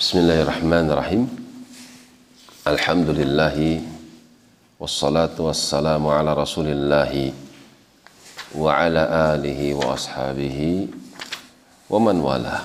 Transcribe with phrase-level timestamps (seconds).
[0.00, 1.28] Bismillahirrahmanirrahim.
[2.64, 3.52] Alhamdulillah
[4.80, 5.44] wassalatu
[6.08, 7.12] ala Rasulillah
[8.56, 8.80] wa
[9.76, 10.88] wa ashabihi
[11.84, 12.64] wa man wala.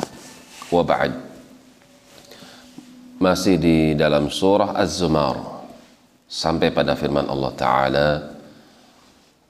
[3.20, 5.36] Masih di dalam surah Az-Zumar
[6.32, 8.08] sampai pada firman Allah taala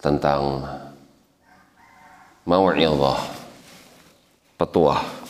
[0.02, 0.66] tentang
[2.50, 3.22] mau'izah
[4.58, 5.25] petuah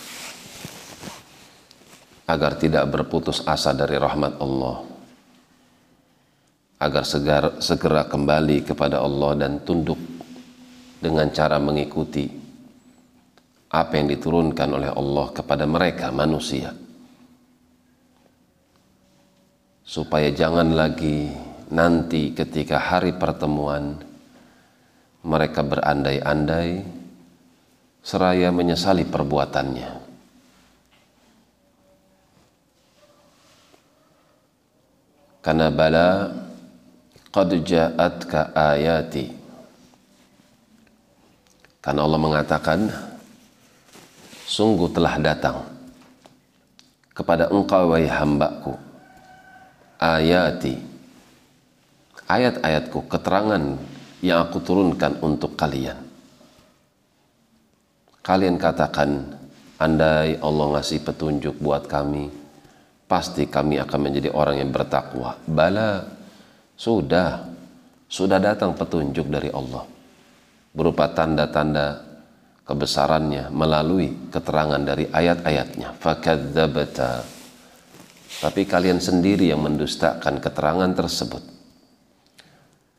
[2.25, 4.81] agar tidak berputus asa dari rahmat Allah.
[6.75, 9.97] Agar segera, segera kembali kepada Allah dan tunduk
[10.99, 12.27] dengan cara mengikuti
[13.71, 16.73] apa yang diturunkan oleh Allah kepada mereka manusia.
[19.85, 21.29] Supaya jangan lagi
[21.69, 24.01] nanti ketika hari pertemuan
[25.21, 26.85] mereka berandai-andai
[28.01, 30.04] seraya menyesali perbuatannya
[35.45, 36.33] karena bala
[37.29, 39.29] qad ja'atka ayati.
[41.85, 42.89] Karena Allah mengatakan
[44.49, 45.61] sungguh telah datang
[47.13, 48.73] kepada engkau wahai hambaku
[50.01, 50.81] ayati.
[52.25, 53.77] Ayat-ayatku keterangan
[54.25, 56.01] yang aku turunkan untuk kalian.
[58.25, 59.37] Kalian katakan
[59.77, 62.44] andai Allah ngasih petunjuk buat kami
[63.05, 65.37] pasti kami akan menjadi orang yang bertakwa.
[65.45, 66.05] Bala,
[66.73, 67.45] sudah,
[68.09, 69.85] sudah datang petunjuk dari Allah
[70.75, 72.03] berupa tanda-tanda
[72.67, 75.95] kebesarannya melalui keterangan dari ayat-ayatnya.
[75.95, 77.23] Fakadzabta.
[78.35, 81.43] Tapi kalian sendiri yang mendustakan keterangan tersebut.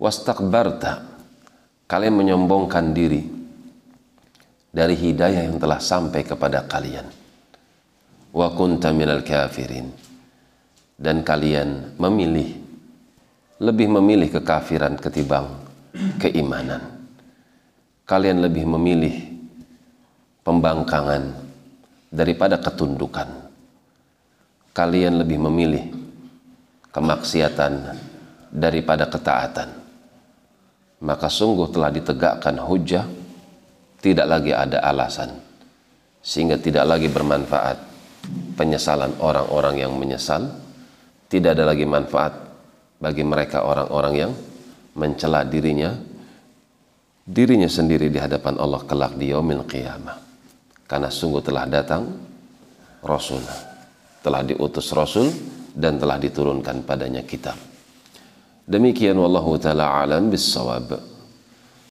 [0.00, 1.18] Wastakbarta.
[1.86, 3.22] Kalian menyombongkan diri
[4.72, 7.25] dari hidayah yang telah sampai kepada kalian
[8.36, 9.88] wa kunta minal kafirin.
[10.96, 12.56] Dan kalian memilih
[13.56, 15.48] lebih memilih kekafiran ketimbang
[16.20, 17.08] keimanan.
[18.04, 19.16] Kalian lebih memilih
[20.44, 21.32] pembangkangan
[22.12, 23.28] daripada ketundukan.
[24.76, 25.84] Kalian lebih memilih
[26.92, 27.96] kemaksiatan
[28.52, 29.68] daripada ketaatan.
[31.00, 33.04] Maka sungguh telah ditegakkan hujah
[34.00, 35.32] tidak lagi ada alasan
[36.24, 37.95] sehingga tidak lagi bermanfaat
[38.56, 40.48] penyesalan orang-orang yang menyesal.
[41.26, 42.32] Tidak ada lagi manfaat
[42.98, 44.32] bagi mereka orang-orang yang
[44.96, 45.92] mencela dirinya
[47.26, 50.16] dirinya sendiri di hadapan Allah kelak di yaumil qiyamah.
[50.86, 52.06] Karena sungguh telah datang
[53.02, 53.42] rasul
[54.26, 55.30] telah diutus rasul
[55.70, 57.54] dan telah diturunkan padanya kitab.
[58.66, 60.98] Demikian wallahu taala alam bisawab